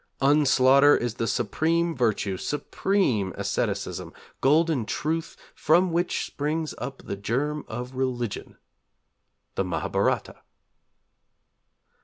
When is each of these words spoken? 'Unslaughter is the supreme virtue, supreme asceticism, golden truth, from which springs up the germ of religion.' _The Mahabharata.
'Unslaughter 0.19 0.97
is 0.97 1.13
the 1.13 1.27
supreme 1.27 1.95
virtue, 1.95 2.35
supreme 2.35 3.31
asceticism, 3.37 4.11
golden 4.41 4.83
truth, 4.83 5.37
from 5.53 5.91
which 5.91 6.25
springs 6.25 6.73
up 6.79 7.03
the 7.05 7.15
germ 7.15 7.63
of 7.67 7.93
religion.' 7.93 8.57
_The 9.55 9.63
Mahabharata. 9.63 10.37